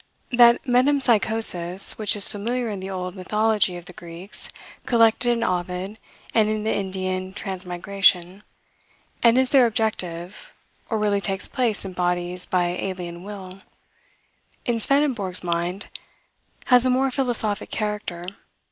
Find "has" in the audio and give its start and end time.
16.65-16.83